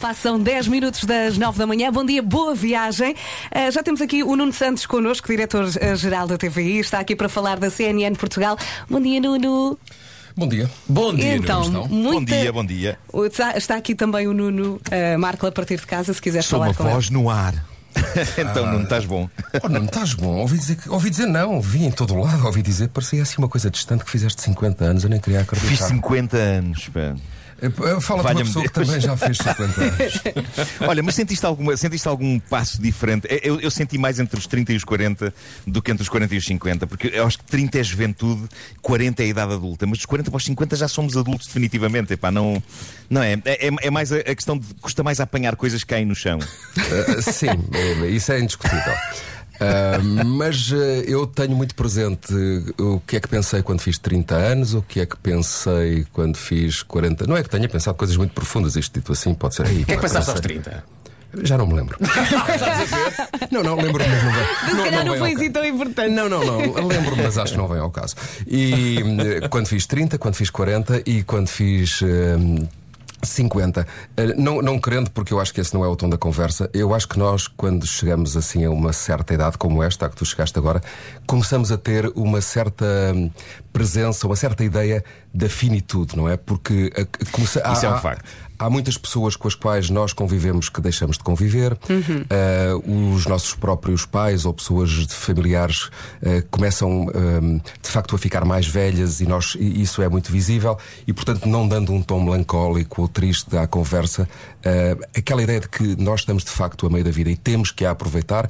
[0.00, 1.90] Passam 10 minutos das 9 da manhã.
[1.90, 3.12] Bom dia, boa viagem.
[3.54, 6.78] Uh, já temos aqui o Nuno Santos connosco, diretor-geral da TVI.
[6.78, 8.56] Está aqui para falar da CNN Portugal.
[8.88, 9.76] Bom dia, Nuno.
[10.36, 10.70] Bom dia.
[10.88, 11.88] Bom dia, então, Nuno.
[11.88, 12.12] muita...
[12.12, 12.98] Bom dia, bom dia.
[13.26, 16.60] Está, está aqui também o Nuno uh, Marco a partir de casa, se quiser Sou
[16.60, 17.14] falar uma com voz ele.
[17.14, 17.54] no ar.
[18.38, 19.28] então, não estás bom.
[19.64, 20.36] Oh, não estás bom.
[20.36, 23.48] Ouvi dizer, que- ouvi dizer não, ouvi em todo lado, ouvi dizer, parecia assim uma
[23.48, 25.68] coisa distante que fizeste 50 anos, eu nem queria acreditar.
[25.70, 26.88] Fiz 50 anos.
[26.88, 27.16] pá.
[28.00, 28.86] Fala de uma pessoa que Deus.
[28.86, 30.22] também já fez 50 anos.
[30.88, 33.26] Olha, mas sentiste, alguma, sentiste algum passo diferente?
[33.42, 35.34] Eu, eu senti mais entre os 30 e os 40
[35.66, 38.48] do que entre os 40 e os 50, porque eu acho que 30 é juventude,
[38.80, 42.12] 40 é a idade adulta, mas dos 40 para os 50 já somos adultos definitivamente.
[42.12, 42.62] Epá, não,
[43.10, 43.32] não é?
[43.44, 46.14] É, é- é mais a, a questão de custa mais apanhar coisas que caem no
[46.14, 46.38] chão.
[46.78, 48.94] Eh, sim, eh, isso é indiscutível.
[49.60, 52.32] Ah, mas eh, eu tenho muito presente
[52.78, 56.36] o que é que pensei quando fiz 30 anos, o que é que pensei quando
[56.36, 57.26] fiz 40.
[57.26, 59.82] Não é que tenha pensado coisas muito profundas, isto dito assim, pode ser aí.
[59.82, 60.84] O que é que pensaste aos 30?
[61.42, 61.98] Já não me lembro.
[63.50, 64.44] não, não, lembro-me, mas não vem.
[64.46, 66.10] Se calhar não, vem foi assim tão importante.
[66.10, 66.86] Não, não, não.
[66.86, 68.14] Lembro-me, mas acho que não vem ao caso.
[68.46, 68.96] E
[69.42, 72.00] eh, quando fiz 30, quando fiz 40 e quando fiz.
[72.02, 72.36] eh,
[73.22, 73.86] 50.
[74.16, 76.70] Eh, Não, não querendo, porque eu acho que esse não é o tom da conversa,
[76.72, 80.16] eu acho que nós, quando chegamos assim a uma certa idade como esta, a que
[80.16, 80.80] tu chegaste agora,
[81.26, 83.30] começamos a ter uma certa hum,
[83.72, 86.36] presença, uma certa ideia da finitude, não é?
[86.36, 88.24] Porque eh, começa- Isso é um há- facto.
[88.58, 91.78] Há muitas pessoas com as quais nós convivemos que deixamos de conviver.
[92.30, 92.72] Eh,
[93.14, 98.66] os nossos próprios pais ou pessoas familiares eh, começam ehm, de facto a ficar mais
[98.66, 100.76] velhas e, nós, e isso é muito visível.
[101.06, 104.28] E portanto, não dando um tom melancólico ou triste à conversa,
[104.64, 107.70] eh, aquela ideia de que nós estamos de facto a meio da vida e temos
[107.70, 108.48] que a aproveitar.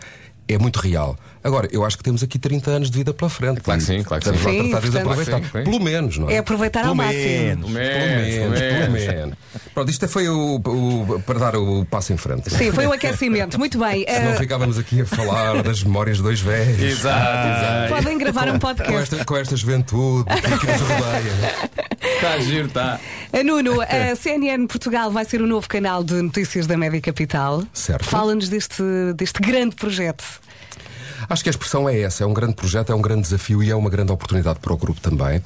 [0.49, 1.17] É muito real.
[1.45, 3.61] Agora, eu acho que temos aqui 30 anos de vida pela frente.
[3.61, 4.73] Claro que sim, claro que Estamos sim.
[4.73, 5.37] lá a Sim, tratar de aproveitar.
[5.39, 5.65] Sim, sim.
[5.65, 6.35] Pelo menos, não é?
[6.35, 7.23] É aproveitar ao Pelo máximo.
[7.23, 7.65] menos.
[7.67, 9.37] Pelo menos, pelo menos.
[9.75, 12.51] Pronto, isto foi o, o- para dar o passo em frente.
[12.51, 13.59] Sim, foi o aquecimento.
[13.59, 14.05] Muito bem.
[14.09, 16.81] Senão Eh, ficávamos aqui a falar das memórias de dois velhos.
[16.81, 17.95] Exato, exato.
[17.95, 19.15] podem gravar um Com podcast.
[19.15, 21.69] esta, com esta juventude que nos rodeia.
[22.19, 22.99] Está a giro, está.
[23.33, 27.63] A Nuno, a CNN Portugal vai ser o novo canal de notícias da Média Capital.
[27.73, 28.07] Certo.
[28.07, 28.83] Fala-nos deste,
[29.15, 30.25] deste grande projeto.
[31.31, 33.71] Acho que a expressão é essa, é um grande projeto, é um grande desafio e
[33.71, 35.41] é uma grande oportunidade para o grupo também,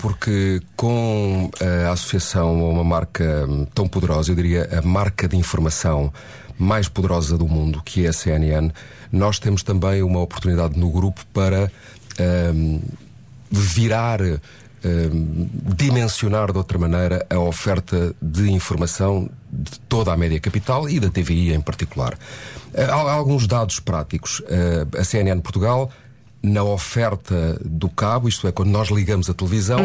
[0.00, 5.36] porque com a associação a uma marca hum, tão poderosa, eu diria a marca de
[5.36, 6.10] informação
[6.58, 8.70] mais poderosa do mundo, que é a CNN,
[9.12, 11.70] nós temos também uma oportunidade no grupo para
[12.54, 12.80] hum,
[13.50, 14.20] virar,
[15.76, 21.08] dimensionar de outra maneira a oferta de informação de toda a média capital e da
[21.10, 22.16] TVI em particular.
[22.72, 24.42] Eh, Há alguns dados práticos.
[24.48, 25.90] Eh, A CNN Portugal,
[26.42, 29.78] na oferta do cabo, isto é, quando nós ligamos a televisão,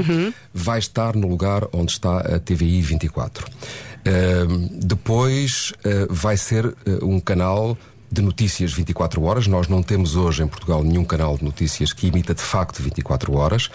[0.53, 3.47] vai estar no lugar onde está a TVI 24.
[4.05, 7.77] Eh, Depois eh, vai ser eh, um canal
[8.11, 9.47] de notícias 24 horas.
[9.47, 13.35] Nós não temos hoje em Portugal nenhum canal de notícias que imita de facto 24
[13.35, 13.69] horas.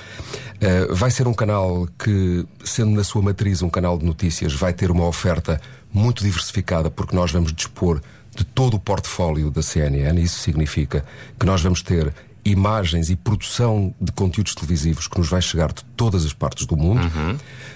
[0.61, 4.72] Eh, vai ser um canal que, sendo na sua matriz um canal de notícias, vai
[4.72, 5.61] ter uma oferta
[5.93, 8.00] muito diversificada, porque nós vamos dispor
[8.34, 10.21] de todo o portfólio da CNN.
[10.21, 11.05] Isso significa
[11.39, 12.12] que nós vamos ter
[12.45, 16.77] imagens e produção de conteúdos televisivos que nos vai chegar de todas as partes do
[16.77, 17.01] mundo.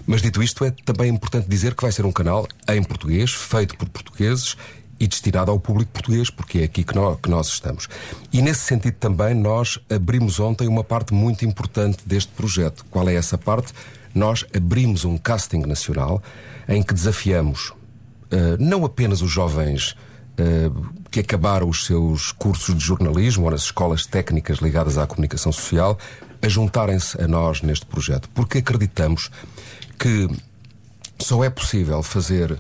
[0.06, 3.76] Mas dito isto, é também importante dizer que vai ser um canal em português, feito
[3.76, 4.56] por portugueses
[5.00, 7.88] e destinado ao público português, porque é aqui que nós, que nós estamos.
[8.32, 12.84] E nesse sentido também nós abrimos ontem uma parte muito importante deste projeto.
[12.91, 13.72] Qual é essa parte?
[14.14, 16.22] Nós abrimos um casting nacional
[16.69, 17.72] em que desafiamos
[18.31, 19.97] eh, não apenas os jovens
[20.37, 20.70] eh,
[21.10, 25.98] que acabaram os seus cursos de jornalismo ou nas escolas técnicas ligadas à comunicação social
[26.42, 29.31] a juntarem-se a nós neste projeto, porque acreditamos
[29.98, 30.28] que
[31.19, 32.56] só é possível fazer,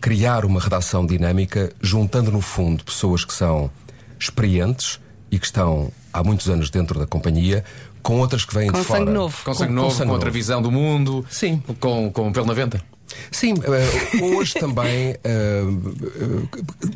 [0.00, 3.70] criar uma redação dinâmica juntando no fundo pessoas que são
[4.18, 5.00] experientes
[5.30, 7.64] e que estão há muitos anos dentro da companhia
[8.02, 9.00] com outras que vêm Com de fora.
[9.00, 9.36] sangue novo.
[9.44, 11.24] Com sangue novo, com outra visão do mundo.
[11.28, 11.62] Sim.
[11.80, 12.82] Com, com pelo na venta.
[13.30, 15.62] Sim, eh, hoje também eh,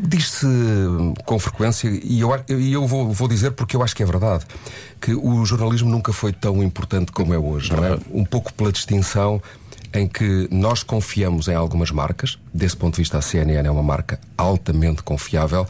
[0.00, 0.46] diz-se
[1.24, 4.44] com frequência, e eu, eu vou, vou dizer porque eu acho que é verdade,
[5.00, 7.98] que o jornalismo nunca foi tão importante como é hoje, não é?
[8.10, 9.42] Um pouco pela distinção
[9.94, 13.82] em que nós confiamos em algumas marcas, desse ponto de vista a CNN é uma
[13.82, 15.66] marca altamente confiável,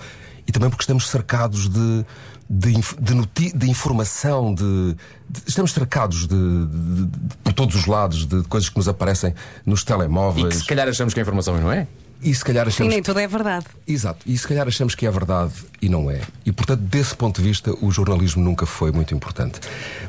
[0.46, 2.04] e também porque estamos cercados de,
[2.48, 4.94] de, de, noti- de informação, de,
[5.28, 6.34] de- estamos cercados de,
[6.66, 9.34] de- de- por todos os lados de coisas que nos aparecem
[9.66, 10.48] nos E telemóveis.
[10.48, 11.86] que se calhar achamos que a informação não é?
[12.24, 12.92] E se calhar Sim, achamos.
[12.94, 13.66] nem tudo é verdade.
[13.84, 14.20] Exato.
[14.24, 16.20] E se calhar achamos que é verdade e não é.
[16.46, 19.58] E portanto, desse ponto de vista, o jornalismo nunca foi muito importante.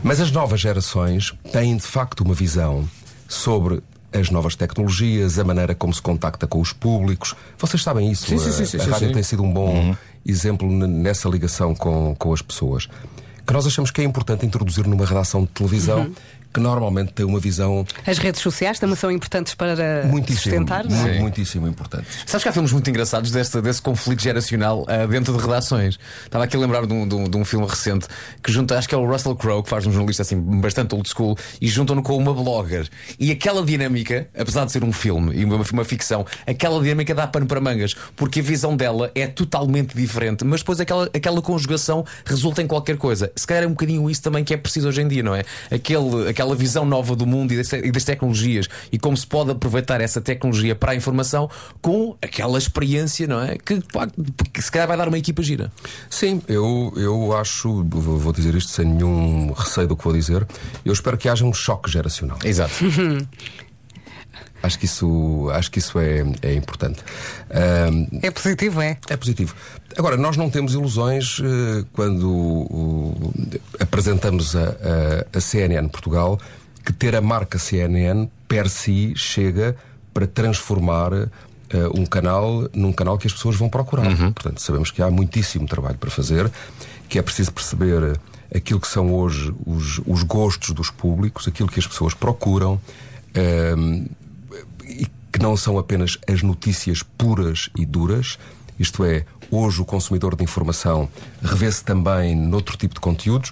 [0.03, 2.87] Mas as novas gerações têm de facto uma visão
[3.27, 3.81] sobre
[4.13, 7.35] as novas tecnologias, a maneira como se contacta com os públicos.
[7.57, 8.27] Vocês sabem isso.
[8.27, 9.95] Sim, sim, a, sim, sim, a rádio tem sido um bom
[10.25, 12.87] exemplo n- nessa ligação com, com as pessoas.
[13.45, 16.09] Que nós achamos que é importante introduzir numa redação de televisão
[16.53, 21.07] que normalmente tem uma visão As redes sociais também são importantes para muitíssimo, sustentar, não
[21.07, 21.13] é?
[21.15, 22.05] mu- muitíssimo importante.
[22.25, 25.97] Sabes que há filmes muito engraçados deste, desse conflito geracional ah, dentro de redações.
[26.25, 28.07] Estava aqui a lembrar de um, de um- de um filme recente
[28.43, 31.09] que junta, acho que é o Russell Crowe, que faz um jornalista assim bastante old
[31.09, 32.87] school, e juntam-no com uma blogger.
[33.19, 37.25] E aquela dinâmica, apesar de ser um filme e uma, uma ficção, aquela dinâmica dá
[37.27, 42.05] pano para mangas, porque a visão dela é totalmente diferente, mas depois aquela, aquela conjugação
[42.25, 43.31] resulta em qualquer coisa.
[43.35, 45.43] Se calhar é um bocadinho isso também que é preciso hoje em dia, não é?
[45.71, 49.51] Aquele, aquela visão nova do mundo e das, e das tecnologias e como se pode
[49.51, 51.49] aproveitar essa tecnologia para a informação
[51.81, 53.57] com aquela experiência, não é?
[53.57, 54.07] Que, pá,
[54.51, 55.71] que se calhar vai dar uma equipa gira.
[56.09, 60.45] Sim, eu, eu acho, vou dizer isto sem nenhum receio do que vou dizer,
[60.83, 62.37] eu espero que haja um choque geracional.
[62.43, 62.73] Exato.
[64.63, 67.03] Acho que isso, acho que isso é, é importante.
[67.51, 68.97] Ahm, É positivo, é?
[69.09, 69.53] É positivo.
[69.97, 73.33] Agora, nós não temos ilusões eh, quando o-
[73.79, 76.39] apresentamos a, a- a CNN Portugal
[76.83, 79.75] que ter a marca CNN per si chega
[80.13, 81.29] para transformar eh,
[81.95, 84.05] um canal num canal que as pessoas vão procurar.
[84.33, 86.51] Portanto, sabemos que há muitíssimo trabalho para fazer,
[87.07, 88.19] que é preciso perceber
[88.53, 92.79] aquilo que são hoje os, os gostos dos públicos, aquilo que as pessoas procuram.
[93.33, 94.05] ehm,
[94.85, 98.37] e que não são apenas as notícias puras e duras,
[98.77, 99.25] isto é,
[99.55, 101.07] hoje o consumidor de informação
[101.41, 103.51] revê-se também noutro tipo de conteúdos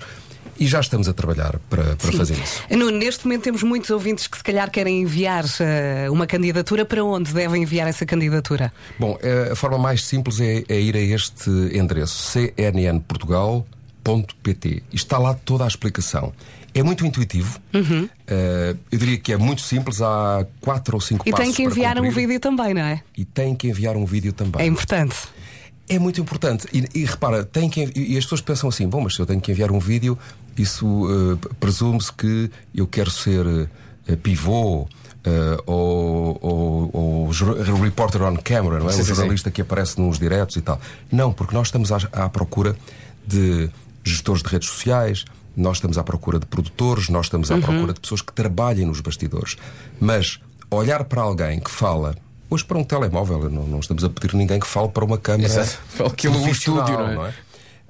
[0.62, 2.62] e já estamos a trabalhar para, para fazer isso.
[2.69, 6.86] Nuno, neste momento temos muitos ouvintes que se calhar querem enviar eh, uma candidatura.
[6.86, 8.71] Para onde devem enviar essa candidatura?
[9.00, 15.18] Bom, eh, a forma mais simples é, é ir a este endereço cnnportugal.pt e está
[15.18, 16.31] lá toda a explicação.
[16.74, 17.59] É muito intuitivo,
[18.27, 21.63] Eh, eu diria que é muito simples, há quatro ou cinco E passos tem que
[21.63, 23.01] enviar um vídeo também, não é?
[23.18, 24.62] E tem que enviar um vídeo também.
[24.62, 25.18] É importante.
[25.95, 26.67] É muito importante.
[26.73, 29.41] E, e repara, tem que, e as pessoas pensam assim: bom, mas se eu tenho
[29.41, 30.17] que enviar um vídeo,
[30.57, 31.07] isso
[31.43, 33.45] eh, presume-se que eu quero ser
[34.07, 34.88] eh, pivô.
[35.23, 38.91] eh, ou, ou, ou jor- reporter on camera, não é?
[38.93, 40.79] Sim, sim, jornalista que aparece nos diretos e tal.
[41.11, 42.75] Não, porque nós estamos à, à procura
[43.27, 43.69] de
[44.03, 47.99] gestores de redes sociais, nós estamos à procura de produtores, nós estamos à procura de
[47.99, 49.57] pessoas que trabalhem nos bastidores.
[49.99, 50.39] Mas
[50.71, 52.15] olhar para alguém que fala.
[52.51, 55.45] Hoje para um telemóvel, não, não estamos a pedir ninguém que fale para uma câmara.
[55.45, 55.80] Exato.
[56.06, 57.33] Aquilo no profissional, estúdio, não é?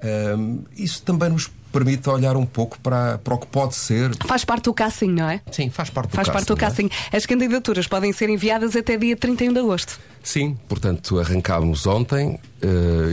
[0.04, 4.12] Ahm, isso também nos permite olhar um pouco para, para o que pode ser.
[4.26, 5.40] Faz parte do casting, não é?
[5.50, 6.90] Sim, faz parte do Faz parte do casting, não é?
[6.92, 7.16] casting.
[7.16, 9.98] As candidaturas podem ser enviadas até dia 31 de agosto.
[10.22, 12.38] Sim, portanto, arrancámos ontem.
[12.60, 12.66] eh,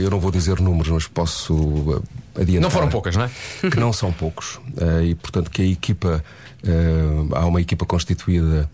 [0.04, 2.02] eu não vou dizer números, mas posso
[2.36, 2.62] eh, adiantar.
[2.62, 3.30] Não foram poucas, não é?
[3.70, 4.60] Que não são poucos.
[4.76, 6.22] Eh, e, portanto, que a equipa.
[7.34, 8.70] há uma equipa constituída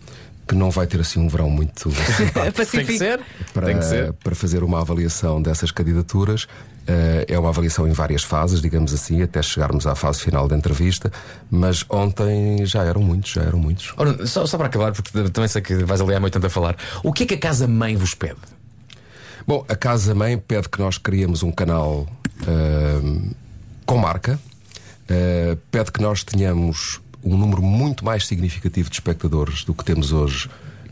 [0.47, 1.89] que não vai ter assim um verão muito
[2.71, 3.19] Tem que ser.
[3.53, 4.13] para, Tem que ser.
[4.13, 6.47] para fazer uma avaliação dessas candidaturas.
[6.87, 10.55] Eh, é uma avaliação em várias fases, digamos assim, até chegarmos à fase final da
[10.55, 11.11] entrevista.
[11.51, 13.93] Mas ontem já eram muitos, já eram muitos.
[13.97, 16.49] Ora, só, só para acabar, porque também sei que vais ali há muito tempo a
[16.49, 16.77] falar.
[17.03, 18.39] O que é que a casa mãe vos pede?
[19.45, 22.05] Bom, a Casa Mãe pede que nós criemos um canal
[22.45, 23.31] ahm,
[23.85, 24.37] com marca,
[25.09, 30.11] ah, pede que nós tenhamos um número muito mais significativo de espectadores do que temos
[30.11, 30.49] hoje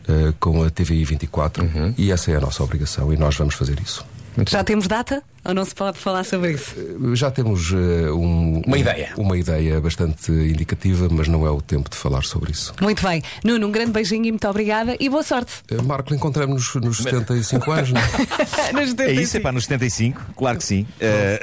[0.07, 3.79] ah, com a TVI 24 e essa é a nossa obrigação e nós vamos fazer
[3.79, 4.05] isso.
[4.49, 5.23] Já temos data?
[5.45, 6.75] Ou não se pode falar sobre isso?
[7.13, 9.13] Já temos ah, um- Uma ideia.
[9.17, 12.73] uma ideia bastante indicativa, mas não é o tempo de falar sobre isso.
[12.81, 13.21] Muito bem.
[13.45, 15.53] Nuno, um grande beijinho e muito obrigada e boa sorte.
[15.71, 18.05] Ah, Marco, encontramos-nos nos 75 anos, não é?
[18.73, 19.43] Nos É isso, é 75.
[19.43, 20.85] pá, nos 75, claro que sim.
[20.99, 21.39] Eh,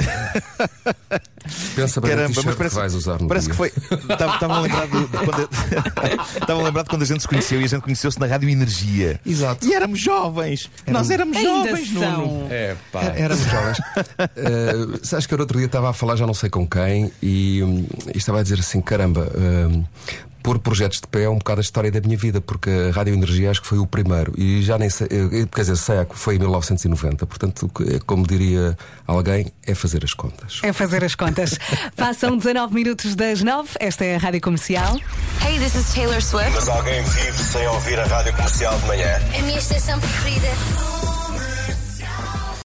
[1.75, 3.53] Pensa bem no Caramba, mas parece, que vais usar no parece dia.
[3.53, 3.73] que foi.
[4.09, 5.49] Estava a lembrar de, de quando
[6.83, 9.21] de quando a gente se conheceu e a gente conheceu-se na Rádio Energia.
[9.25, 9.67] Exato.
[9.67, 10.71] E éramos jovens.
[10.87, 12.27] Nós éramos Ainda jovens, são.
[12.27, 12.47] Nuno.
[12.51, 13.03] É, pá.
[13.17, 13.79] Éramos jovens.
[13.79, 17.63] Uh, sabes que eu outro dia estava a falar, já não sei com quem, e,
[17.63, 19.85] hum, e estava a dizer assim: caramba, hum,
[20.43, 23.15] pôr projetos de pé é um bocado a história da minha vida, porque a Rádio
[23.15, 26.19] Energia acho que foi o primeiro, e já nem sei, eh, quer dizer, sei que
[26.19, 30.61] foi em 1990, portanto, é como diria alguém, é fazer as contas.
[30.63, 31.59] É fazer as contas.
[31.97, 33.71] Passam 19 minutos das 9.
[33.79, 34.97] Esta é a Rádio Comercial.
[35.45, 36.53] Hey, this is Taylor Swift.
[36.55, 39.21] Mas alguém vive sem ouvir a rádio comercial de manhã.
[39.39, 40.92] A minha estação preferida.